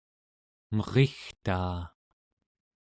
[0.75, 1.79] merigtaa